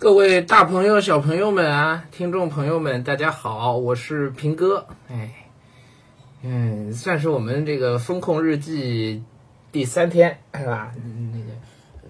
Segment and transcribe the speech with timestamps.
[0.00, 4.86] 各位大朋友、小朋友们啊，听众朋友们，大家好，我是平哥。
[5.10, 5.30] 哎，
[6.40, 9.22] 嗯，算是我们这个风控日记
[9.70, 10.94] 第三天，是吧？
[11.34, 11.52] 那个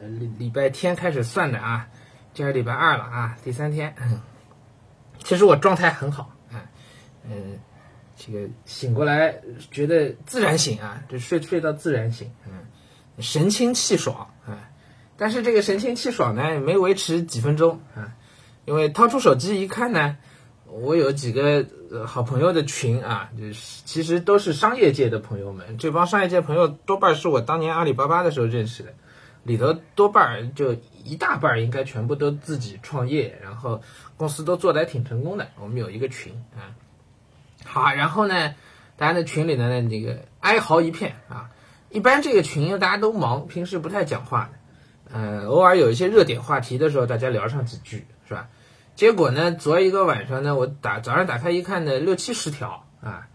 [0.00, 1.88] 呃礼礼拜天开始算的啊，
[2.32, 3.92] 今儿礼拜二了啊，第三天。
[5.24, 6.62] 其实我状态很好啊，
[7.28, 7.58] 嗯，
[8.16, 9.34] 这个醒过来
[9.72, 12.52] 觉得自然醒啊，这睡睡到自然醒，嗯，
[13.18, 14.32] 神清气爽。
[15.20, 18.16] 但是这个神清气爽呢，没维持几分钟啊，
[18.64, 20.16] 因为掏出手机一看呢，
[20.64, 28.94] 我有几个呃好朋友的群啊，就是其实都是商业界的朋友们，这帮商业界朋友多半是我当年阿里巴巴的时候认识的，
[29.42, 33.82] 里头多半儿就一大半儿应该全部都自己创业，然后
[34.16, 35.48] 公司都做得还挺成功的。
[35.60, 36.72] 我们有一个群啊，
[37.66, 38.54] 好，然后呢，
[38.96, 41.50] 大家在群里呢，那个哀嚎一片啊。
[41.90, 44.59] 一般这个群因为大家都忙，平时不太讲话的。
[45.12, 48.48] 呃，偶尔有一些热点话题的时候，大家聊上几句，是吧？
[48.94, 53.28] 结果呢，昨一个晚上呢，我打早上打开一看呢，六七十条啊，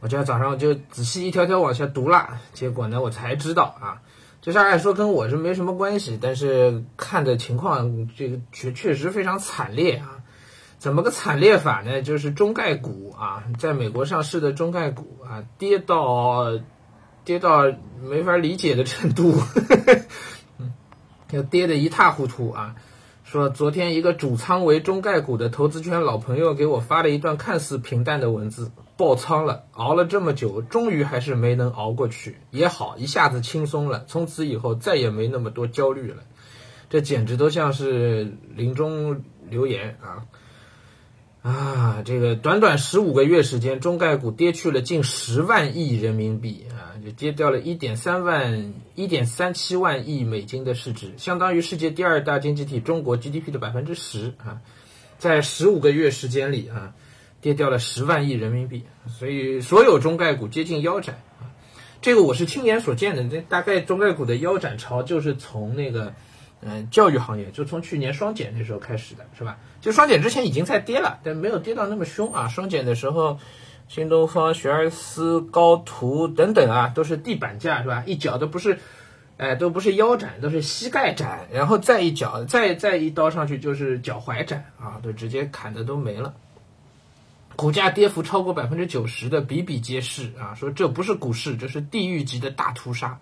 [0.00, 4.00] 我就早上我就仔细一条条往下读了，结果呢，我才知道啊，
[4.40, 10.22] 这事儿按说跟我是没什么关系，但是看的情况，这个确确实非常惨烈啊。
[10.78, 12.02] 怎么个惨烈法呢？
[12.02, 16.60] 就是中概股啊，在美国上市的中概股啊，跌到
[17.24, 17.64] 跌到
[18.00, 19.34] 没法理解的程度。
[21.30, 22.76] 要跌得一塌糊涂啊！
[23.24, 32.38] 说昨天一个主仓为中概股的投资圈老朋友给我发了一段看似平淡的文字，爆仓了，熬了这么久，终于还是没能熬过去。
[32.50, 36.22] 也好，一下子轻松了，从此以后再也没那么多焦虑了。
[36.88, 40.24] 这简直都像是临终留言啊！
[41.48, 54.60] 啊，这个短短十五个月时间，中概股跌去了近十万亿人民币啊，就跌掉了一点三万、一点三七万亿美金的市值，相当于世界第二大经济体中国 GDP 的百分之十啊，
[55.18, 56.92] 在十五个月时间里啊，
[57.40, 61.48] 跌掉了十万亿人民币，所以所有中概股接近腰斩啊，
[62.02, 63.26] 这个我是亲眼所见的。
[63.26, 66.12] 这大概中概股的腰斩潮就是从那个。
[66.60, 69.56] 嗯，教育行业就从去年双减那时候开始的，是吧？
[69.80, 72.48] 就双减之前已经在跌了，但没有跌到那么凶啊。
[72.48, 73.38] 双减的时候，
[73.86, 78.02] 新东方、学而思、高途等等啊，都是地板价，是吧？
[78.06, 78.76] 一脚都不是，
[79.36, 86.34] 哎，都不是腰斩，都是膝盖斩，然后再一脚，再再一刀上去就是脚踝斩啊，都直接砍的都没了。
[87.54, 93.18] 股价跌幅超过百分之九十的比比皆是啊，说这不是股市，这是地狱级的大屠杀。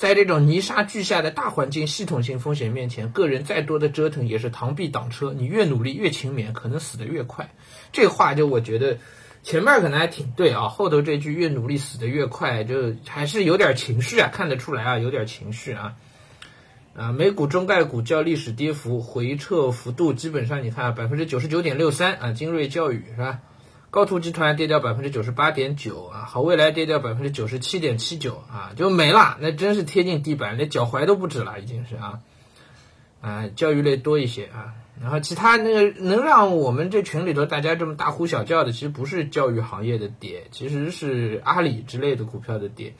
[0.00, 5.34] 在这种泥沙俱下的大环境系统性风险面前，个人再多的折腾也是螳臂挡车。
[5.34, 7.50] 你越努力越勤勉，可能死得越快。
[7.92, 8.96] 这话就我觉得
[9.42, 15.96] 前面可能还挺对啊，后头这句越努力死得越快，就还是有点情绪啊，看得出来啊，有点情绪啊。
[16.96, 23.40] 啊，美股中概股较历史跌幅回撤幅度基本上，你看啊百分之九十九点六三啊，精锐教育是吧？
[23.90, 32.20] 高途集团跌掉百分之九十八点九啊，好未来跌掉百分之九十七点七九啊，就没了，那真是贴近地板，连脚踝都不止了，已经是啊，
[33.20, 42.94] 啊，教育类多一些啊，然后其他那个能让我们这群里头大家这么大呼小叫的，其实不是教育行业的跌，其实是阿里之类的股票的跌，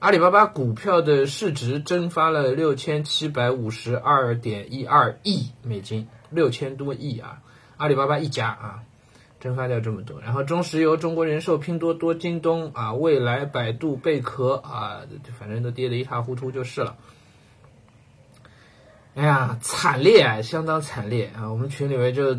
[0.00, 7.38] 阿里巴巴股票的市值蒸发了六千七百五十二点一二亿美金，六千多亿啊，
[7.78, 8.82] 阿里巴巴一家啊。
[9.46, 15.02] 蒸发掉这么多，然后中石油、中国人寿、拼多多、京东啊，未来、百度、贝壳啊，
[15.38, 16.96] 反正都跌得一塌糊涂就是了。
[19.14, 21.52] 哎呀，惨烈啊，相当惨烈啊！
[21.52, 22.34] 我们群里面就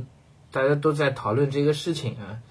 [0.52, 2.44] 大家都在讨论这个事情啊，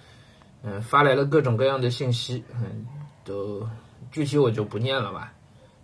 [0.63, 2.87] 嗯，发来了各种各样的信息，嗯，
[3.27, 3.69] 都
[4.11, 5.35] 具体我就不念了吧，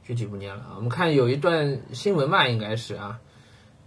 [0.02, 0.72] 具体不念了。
[0.76, 3.20] 我们看有一段新闻嘛，应该是啊。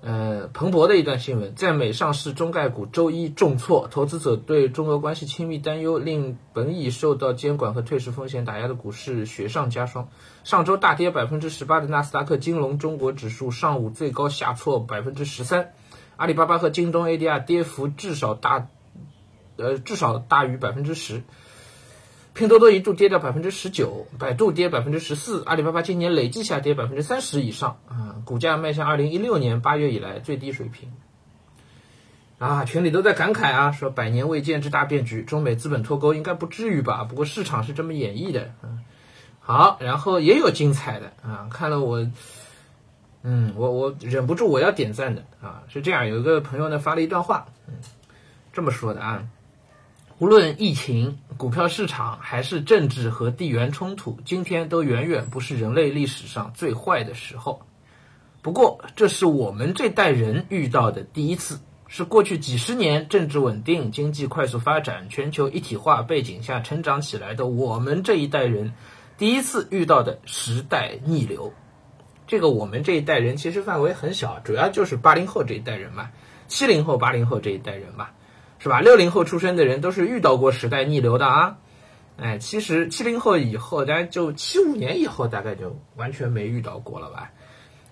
[0.08, 10.08] 呃，彭博的一段新闻，在美上市中概股周一重挫，投资者对中俄关系亲密担忧，令本已受到监管和退市风险打压的股市雪上加霜。
[10.44, 15.74] 上周大跌百分之十八的纳斯达克金融中国指数上午最高下挫百分之十三，
[16.18, 18.68] 阿里巴巴和京东 ADR 跌幅至少大，
[19.58, 21.24] 呃，至少大于百分之十。
[22.36, 30.92] 拼多多一度跌掉百分之十九，百度跌百分之十四，阿里巴巴今年累计下跌百分之三十以上啊，股价迈向二零一六年八月以来最低水平。
[32.38, 37.06] 啊，群里都在感慨啊，说百年未见之大变局，中美资本脱钩应该不至于吧？
[37.06, 38.54] 不过市场是这么演绎的。
[38.62, 38.82] 嗯，
[39.40, 42.06] 好，然后也有精彩的啊，看了我，
[43.24, 47.76] 嗯，我我忍不住我要点赞的啊，是这样，有一个朋友呢发了一段话，嗯，
[48.52, 49.24] 这么说的啊。
[50.18, 57.62] 无论疫情、股票市场还是政治和地缘冲突，今天都远远不是人类历史上最坏的时候。
[58.42, 61.60] 不过，这是我们这代人遇到的第一次。
[61.88, 68.74] 是过去几十年政治稳定、经济快速发展、全球一体化背景下成长起来的我们这一代人
[69.20, 71.54] 第一次遇到的时代逆流。
[72.26, 76.10] 这个我们这一代人其实范围很小，主要就是八零后这一代人嘛，
[76.48, 78.10] 七零后、八零后这一代人嘛，
[78.60, 78.82] 是吧？
[78.82, 81.58] 六零后出生的人都是遇到过时代逆流的啊。
[82.18, 87.32] 哎，其实七零后以后，大概就七五年以后，大概就完全没遇到过了吧？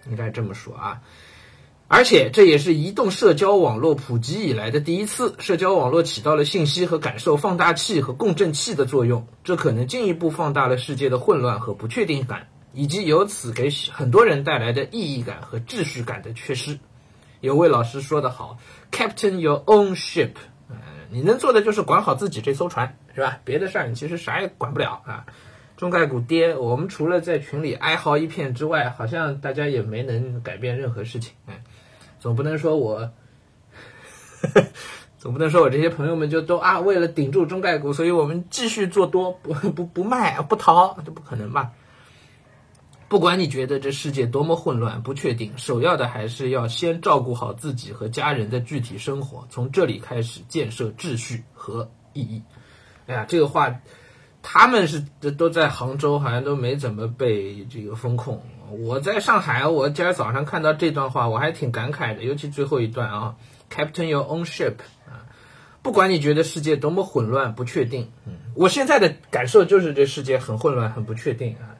[0.09, 1.01] 应该这么说啊。
[1.87, 12.47] 而且这也是移动社交网络普及以来的第一次，社交网络起到了信息和感受放大器和共振器的作用，这可能进一步放大了世界的混乱和不确定感。
[12.75, 16.79] 以及由此给很多人带来的意义感和秩序感的缺失。
[17.39, 18.57] 有位老师说得好
[18.91, 20.31] ：“Captain your own ship。”
[20.81, 23.39] 呃，你能做的就是管好自己这艘船，是吧？
[23.43, 25.25] 别的事儿你其实啥也管不了啊。
[25.75, 31.33] 中概股跌，我们除了在群里哀嚎一片之外，好像大家也没能改变任何事情。
[31.47, 31.55] 嗯，
[32.19, 33.11] 总不能说我，
[35.17, 41.71] 总不能说我这些朋友们就都啊，为了顶住中概股，所以我们继续做多，不不不卖不逃，这不可能吧？
[43.09, 52.41] 不管你觉得这世界多么混乱、不确定，首要的还是要先照顾好自己和家人的具体生活，从这里开始建设秩序和意义。
[53.05, 53.81] 哎呀，这个话，
[54.41, 55.05] 他们是
[55.37, 58.41] 都在杭州，好像都没怎么被这个风控。
[58.71, 63.35] 我在上海，我今儿早上看到这段话，我还挺感慨的，尤其最后一段啊
[63.69, 65.29] ，Captain your own ship 啊，
[65.83, 71.72] 不管你觉得世界多么混乱、不确定，嗯，我现在的感受就是这世界很混乱、很不确定啊。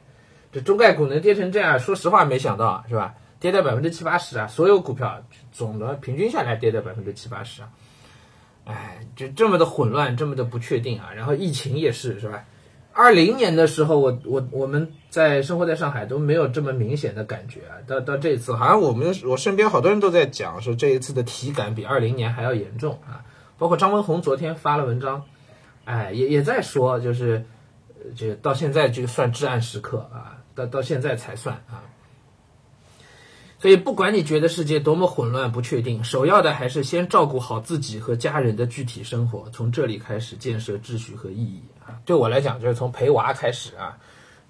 [0.54, 3.14] 这中概股能跌成这样，说实话没想到，是吧？
[3.40, 5.20] 跌掉百分之七八十啊，所有股票
[5.52, 7.68] 总的平均下来跌掉百分之七八十啊，
[8.64, 11.10] 哎，就这么的混乱，这么的不确定啊。
[11.14, 12.44] 然后疫情也是，是吧？
[12.94, 17.76] 二零年的时候，我我我们在生活在上海都没有这么明显的感觉啊。
[17.86, 23.26] 到到这一次，好像我们我身边好多人都在讲说这一次的体感比二零年还要严重啊。
[23.58, 25.24] 包括张文宏昨天发了文章，
[25.84, 27.44] 哎，也也在说，就是
[28.16, 30.38] 这到现在这个算至暗时刻啊。
[30.54, 31.82] 到到现在才算啊，
[33.58, 41.98] 所以不管你觉得世界多么混乱不确定，首要的还是先照顾好自己和家人的具体生活，从这里开始建设秩序和意义啊。
[42.04, 43.98] 对我来讲，就是从陪娃开始啊，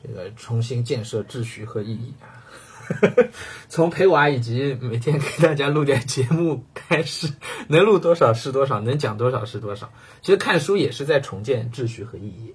[0.03, 2.43] 这个重新建设秩序和意义啊。
[3.71, 7.33] 从陪娃以及每天给大家录点节目开始，
[7.67, 9.91] 能录多少是多少，能讲多少是多少。
[10.21, 12.55] 其实看书也是在重建秩序和意义，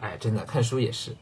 [0.00, 1.12] 哎，真的看书也是。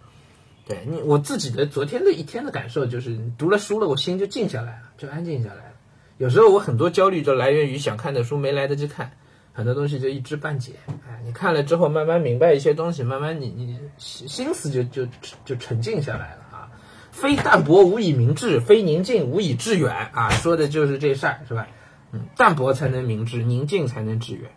[0.69, 5.73] 对你，我自己的昨天的一天的感受就是，读了书了，我心就静下来了，就安静下来了。
[6.19, 9.13] 有时候我很多焦虑就来源于想看的书没来得及看，
[9.55, 10.73] 很多东西就一知半解。
[11.09, 15.09] 哎，你看了之后，慢慢明白一些东西，慢慢你你心心思就就
[15.47, 16.69] 就沉静下来了啊。
[17.13, 21.67] 非淡泊无以明志，非宁静无以致远啊，说的就是这事儿，是吧？
[22.13, 24.51] 嗯，淡泊才能明志，宁静才能致远。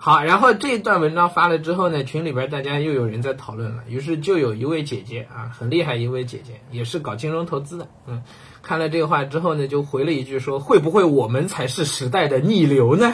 [0.00, 8.22] 好，然后这一段文章发了之后呢，群里边大家又有人在讨论了，于是就有一位姐姐啊，很厉害一位姐姐，也是搞金融投资的，嗯，
[8.62, 13.12] 看了这个话之后呢，就回了一句说，会不会我们才是时代的逆流呢？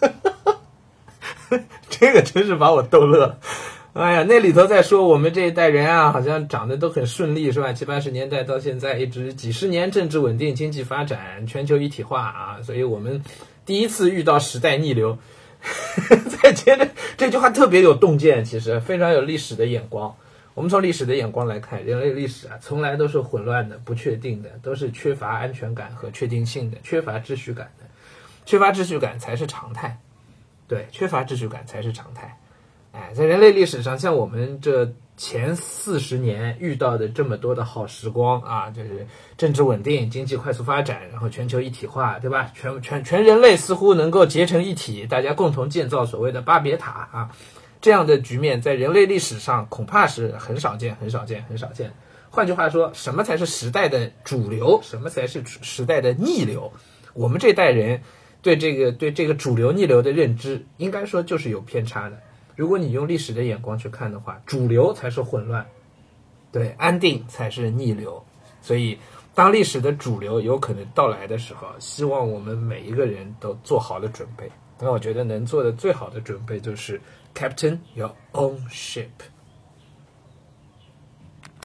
[1.90, 3.38] 这个真是把我逗乐了。
[3.92, 7.74] 哎呀，那里头在说我们这一代人啊，好像长得都很顺利，是吧？
[7.74, 13.22] 七八十年代到现在一直几十年政治稳定、经济发展、全球一体化啊，所以我们
[13.66, 15.18] 第一次遇到时代逆流。
[16.42, 20.14] 再接着这句话特别有洞见，其实非常有历史的眼光。
[20.54, 27.84] 我们从历史的眼光来看，人类历史啊，从来都是混乱的、不确定的，都是缺乏安全感和确定性的，缺乏秩序感的。
[28.46, 29.98] 缺乏秩序感才是常态，
[30.68, 32.38] 对，缺乏秩序感才是常态。
[32.92, 34.92] 哎，在人类历史上，像我们这。
[35.16, 39.06] 前四十年遇到的这么多的好时光啊，就是
[39.36, 42.50] 政治稳定、经济快速发展，然后全球一体化，对吧？
[42.54, 47.30] 全全全人类似乎能够结成一体，大家共同建造所谓的巴别塔啊，
[47.80, 51.92] 这样的局面在人类历史上恐怕是很少见、很少见、很少见。
[52.30, 54.80] 换句话说，什么才是时代的主流？
[54.82, 56.72] 什么才是时代的逆流？
[57.12, 58.02] 我们这代人
[58.42, 62.18] 对这个对这个主流逆流的认知，应该说就是有偏差的。
[62.56, 65.66] 如果你用历史的眼光去看的话，主流才是混乱，
[66.52, 68.24] 对，安定才是逆流。
[68.62, 68.98] 所以，
[69.34, 74.50] 当历史的主流有可能到来的时候，希望我们每一个人都做好了准备。
[74.78, 77.00] 那我觉得能做的最好的准备就是
[77.34, 79.08] Captain your own ship。